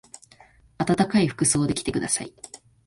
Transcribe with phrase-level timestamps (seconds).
[0.79, 2.33] あたたかい服装で来てください。